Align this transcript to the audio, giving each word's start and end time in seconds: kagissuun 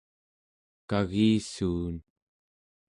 kagissuun 0.89 1.95